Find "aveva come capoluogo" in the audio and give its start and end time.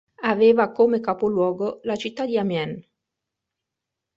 0.23-1.79